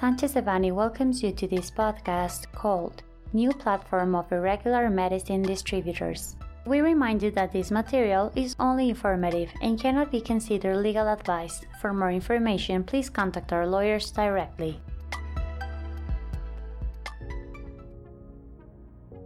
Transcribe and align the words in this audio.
Sanchez 0.00 0.32
Devanny 0.32 0.72
welcomes 0.72 1.22
you 1.22 1.30
to 1.30 1.46
this 1.46 1.70
podcast 1.70 2.50
called 2.52 3.02
New 3.34 3.50
Platform 3.50 4.14
of 4.14 4.32
Irregular 4.32 4.88
Medicine 4.88 5.42
Distributors. 5.42 6.36
We 6.64 6.80
remind 6.80 7.22
you 7.22 7.30
that 7.32 7.52
this 7.52 7.70
material 7.70 8.32
is 8.34 8.56
only 8.58 8.88
informative 8.88 9.50
and 9.60 9.78
cannot 9.78 10.10
be 10.10 10.22
considered 10.22 10.78
legal 10.78 11.06
advice. 11.06 11.60
For 11.82 11.92
more 11.92 12.10
information, 12.10 12.82
please 12.82 13.10
contact 13.10 13.52
our 13.52 13.66
lawyers 13.66 14.10
directly. 14.10 14.80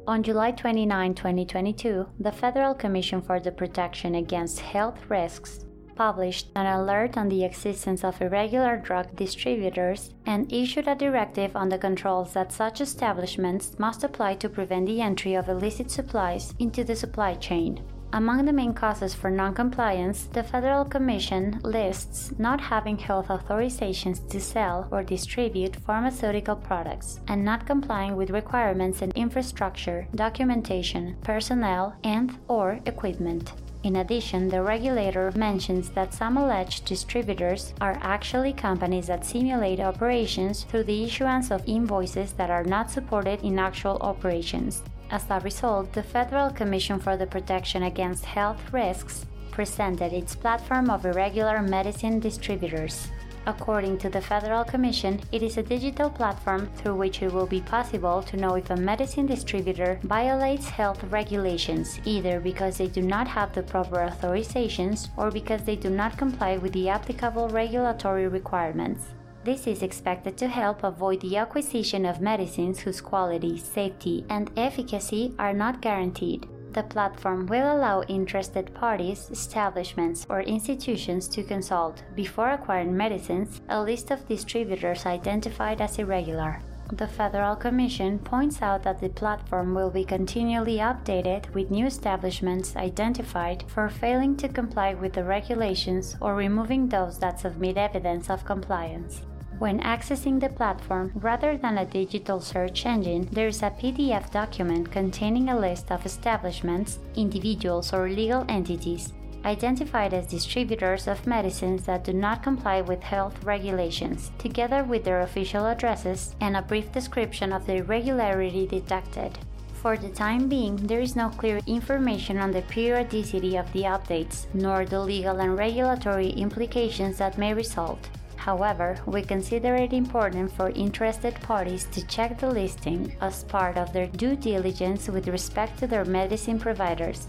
On 0.08 0.24
July 0.24 0.50
29, 0.50 1.14
2022, 1.14 2.04
the 2.18 2.32
Federal 2.32 2.74
Commission 2.74 3.22
for 3.22 3.38
the 3.38 3.52
Protection 3.52 4.16
Against 4.16 4.58
Health 4.58 4.98
Risks 5.08 5.66
published 5.96 6.48
an 6.54 6.66
alert 6.66 7.16
on 7.16 7.28
the 7.28 7.44
existence 7.44 8.04
of 8.04 8.20
irregular 8.20 8.76
drug 8.76 9.14
distributors 9.16 10.10
and 10.26 10.52
issued 10.52 10.88
a 10.88 10.94
directive 10.94 11.54
on 11.56 11.68
the 11.68 11.78
controls 11.78 12.32
that 12.32 12.52
such 12.52 12.80
establishments 12.80 13.78
must 13.78 14.04
apply 14.04 14.34
to 14.34 14.48
prevent 14.48 14.86
the 14.86 15.00
entry 15.00 15.34
of 15.34 15.48
illicit 15.48 15.90
supplies 15.90 16.54
into 16.58 16.84
the 16.84 16.96
supply 16.96 17.34
chain. 17.34 17.80
Among 18.14 18.44
the 18.44 18.52
main 18.52 18.74
causes 18.74 19.12
for 19.12 19.28
noncompliance, 19.28 20.26
the 20.26 20.44
Federal 20.44 20.84
Commission 20.84 21.58
lists 21.64 22.32
not 22.38 22.60
having 22.60 22.96
health 22.96 23.26
authorizations 23.26 24.28
to 24.28 24.40
sell 24.40 24.86
or 24.92 25.02
distribute 25.02 25.74
pharmaceutical 25.74 26.54
products 26.54 27.18
and 27.26 27.44
not 27.44 27.66
complying 27.66 28.14
with 28.14 28.30
requirements 28.30 29.02
in 29.02 29.10
infrastructure, 29.16 30.06
documentation, 30.14 31.16
personnel, 31.24 31.96
and 32.04 32.38
or 32.46 32.78
equipment. 32.86 33.52
In 33.84 33.96
addition, 33.96 34.48
the 34.48 34.62
regulator 34.62 35.30
mentions 35.36 35.90
that 35.90 36.14
some 36.14 36.38
alleged 36.38 36.86
distributors 36.86 37.74
are 37.82 37.98
actually 38.00 38.54
companies 38.54 39.08
that 39.08 39.26
simulate 39.26 39.78
operations 39.78 40.64
through 40.64 40.84
the 40.84 41.04
issuance 41.04 41.50
of 41.50 41.62
invoices 41.68 42.32
that 42.32 42.48
are 42.48 42.64
not 42.64 42.90
supported 42.90 43.42
in 43.42 43.58
actual 43.58 43.98
operations. 44.00 44.82
As 45.10 45.26
a 45.28 45.38
result, 45.40 45.92
the 45.92 46.02
Federal 46.02 46.48
Commission 46.48 46.98
for 46.98 47.18
the 47.18 47.26
Protection 47.26 47.82
Against 47.82 48.24
Health 48.24 48.72
Risks 48.72 49.26
presented 49.50 50.14
its 50.14 50.34
platform 50.34 50.88
of 50.88 51.04
irregular 51.04 51.60
medicine 51.60 52.20
distributors. 52.20 53.08
According 53.46 53.98
to 53.98 54.08
the 54.08 54.22
Federal 54.22 54.64
Commission, 54.64 55.20
it 55.30 55.42
is 55.42 55.58
a 55.58 55.62
digital 55.62 56.08
platform 56.08 56.66
through 56.76 56.96
which 56.96 57.20
it 57.22 57.30
will 57.30 57.46
be 57.46 57.60
possible 57.60 58.22
to 58.22 58.38
know 58.38 58.54
if 58.54 58.70
a 58.70 58.76
medicine 58.76 59.26
distributor 59.26 60.00
violates 60.02 60.70
health 60.70 61.04
regulations, 61.04 62.00
either 62.06 62.40
because 62.40 62.78
they 62.78 62.86
do 62.86 63.02
not 63.02 63.28
have 63.28 63.52
the 63.52 63.62
proper 63.62 63.96
authorizations 63.96 65.08
or 65.18 65.30
because 65.30 65.62
they 65.62 65.76
do 65.76 65.90
not 65.90 66.16
comply 66.16 66.56
with 66.56 66.72
the 66.72 66.88
applicable 66.88 67.50
regulatory 67.50 68.28
requirements. 68.28 69.08
This 69.44 69.66
is 69.66 69.82
expected 69.82 70.38
to 70.38 70.48
help 70.48 70.82
avoid 70.82 71.20
the 71.20 71.36
acquisition 71.36 72.06
of 72.06 72.22
medicines 72.22 72.80
whose 72.80 73.02
quality, 73.02 73.58
safety, 73.58 74.24
and 74.30 74.50
efficacy 74.56 75.34
are 75.38 75.52
not 75.52 75.82
guaranteed. 75.82 76.48
The 76.74 76.82
platform 76.82 77.46
will 77.46 77.76
allow 77.76 78.02
interested 78.02 78.74
parties, 78.74 79.30
establishments, 79.30 80.26
or 80.28 80.40
institutions 80.40 81.28
to 81.28 81.44
consult, 81.44 82.02
before 82.16 82.50
acquiring 82.50 82.96
medicines, 82.96 83.60
a 83.68 83.80
list 83.80 84.10
of 84.10 84.26
distributors 84.26 85.06
identified 85.06 85.80
as 85.80 86.00
irregular. 86.00 86.60
The 86.92 87.06
Federal 87.06 87.54
Commission 87.54 88.18
points 88.18 88.60
out 88.60 88.82
that 88.82 89.00
the 89.00 89.08
platform 89.08 89.72
will 89.72 89.90
be 89.90 90.04
continually 90.04 90.78
updated 90.78 91.48
with 91.54 91.70
new 91.70 91.86
establishments 91.86 92.74
identified 92.74 93.62
for 93.68 93.88
failing 93.88 94.36
to 94.38 94.48
comply 94.48 94.94
with 94.94 95.12
the 95.12 95.22
regulations 95.22 96.16
or 96.20 96.34
removing 96.34 96.88
those 96.88 97.20
that 97.20 97.38
submit 97.38 97.76
evidence 97.78 98.28
of 98.28 98.44
compliance. 98.44 99.22
When 99.58 99.80
accessing 99.80 100.40
the 100.40 100.48
platform, 100.48 101.12
rather 101.14 101.56
than 101.56 101.78
a 101.78 101.86
digital 101.86 102.40
search 102.40 102.86
engine, 102.86 103.28
there 103.32 103.48
is 103.48 103.62
a 103.62 103.70
PDF 103.70 104.30
document 104.30 104.90
containing 104.90 105.48
a 105.48 105.58
list 105.58 105.90
of 105.90 106.04
establishments, 106.04 106.98
individuals, 107.14 107.92
or 107.92 108.08
legal 108.08 108.44
entities 108.48 109.12
identified 109.44 110.14
as 110.14 110.26
distributors 110.26 111.06
of 111.06 111.26
medicines 111.26 111.84
that 111.84 112.04
do 112.04 112.12
not 112.12 112.42
comply 112.42 112.80
with 112.80 113.02
health 113.02 113.42
regulations, 113.44 114.32
together 114.38 114.82
with 114.82 115.04
their 115.04 115.20
official 115.20 115.66
addresses 115.66 116.34
and 116.40 116.56
a 116.56 116.62
brief 116.62 116.90
description 116.92 117.52
of 117.52 117.66
the 117.66 117.76
irregularity 117.76 118.66
detected. 118.66 119.38
For 119.74 119.98
the 119.98 120.08
time 120.08 120.48
being, 120.48 120.76
there 120.76 121.00
is 121.00 121.14
no 121.14 121.28
clear 121.28 121.60
information 121.66 122.38
on 122.38 122.52
the 122.52 122.62
periodicity 122.62 123.56
of 123.56 123.70
the 123.72 123.82
updates, 123.82 124.46
nor 124.54 124.86
the 124.86 125.00
legal 125.00 125.40
and 125.40 125.58
regulatory 125.58 126.30
implications 126.30 127.18
that 127.18 127.36
may 127.36 127.52
result. 127.52 128.08
However, 128.44 128.98
we 129.06 129.22
consider 129.22 129.74
it 129.74 129.94
important 129.94 130.52
for 130.52 130.68
interested 130.68 131.34
parties 131.40 131.88
to 131.92 132.06
check 132.06 132.38
the 132.38 132.50
listing 132.50 133.16
as 133.22 133.42
part 133.44 133.78
of 133.78 133.90
their 133.94 134.06
due 134.06 134.36
diligence 134.36 135.08
with 135.08 135.28
respect 135.28 135.78
to 135.78 135.86
their 135.86 136.04
medicine 136.04 136.58
providers. 136.60 137.26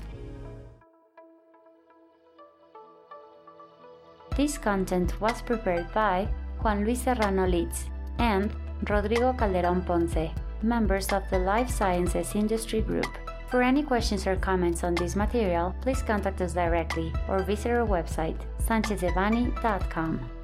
This 4.35 4.57
content 4.57 5.21
was 5.21 5.41
prepared 5.41 5.87
by 5.93 6.27
Juan 6.61 6.83
Luis 6.83 7.03
Serrano 7.03 7.47
Leets 7.47 7.85
and 8.19 8.51
Rodrigo 8.89 9.31
Calderon 9.31 9.83
Ponce, 9.83 10.35
members 10.61 11.13
of 11.13 11.23
the 11.29 11.39
Life 11.39 11.69
Sciences 11.69 12.35
Industry 12.35 12.81
Group. 12.81 13.07
For 13.47 13.63
any 13.63 13.83
questions 13.83 14.27
or 14.27 14.35
comments 14.35 14.83
on 14.83 14.95
this 14.95 15.15
material, 15.15 15.73
please 15.79 16.01
contact 16.01 16.41
us 16.41 16.51
directly 16.51 17.13
or 17.29 17.39
visit 17.39 17.71
our 17.71 17.87
website, 17.87 18.35
sanchezdevanny.com. 18.67 20.34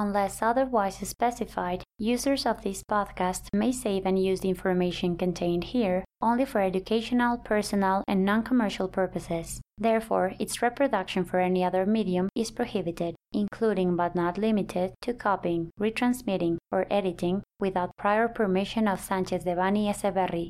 Unless 0.00 0.42
otherwise 0.42 0.94
specified, 0.98 1.82
users 1.98 2.46
of 2.46 2.62
this 2.62 2.84
podcast 2.84 3.48
may 3.52 3.72
save 3.72 4.06
and 4.06 4.16
use 4.16 4.38
the 4.38 4.48
information 4.48 5.16
contained 5.16 5.64
here 5.74 6.04
only 6.22 6.44
for 6.44 6.60
educational, 6.60 7.36
personal, 7.38 8.04
and 8.06 8.24
non 8.24 8.44
commercial 8.44 8.86
purposes. 8.86 9.60
Therefore, 9.76 10.34
its 10.38 10.62
reproduction 10.62 11.24
for 11.24 11.40
any 11.40 11.64
other 11.64 11.84
medium 11.84 12.28
is 12.36 12.52
prohibited, 12.52 13.16
including 13.32 13.96
but 13.96 14.14
not 14.14 14.38
limited 14.38 14.94
to 15.02 15.14
copying, 15.14 15.70
retransmitting, 15.80 16.58
or 16.70 16.86
editing 16.88 17.42
without 17.58 17.96
prior 17.96 18.28
permission 18.28 18.86
of 18.86 19.00
Sanchez 19.00 19.42
Devanny 19.42 19.92
Eseverri, 19.92 20.46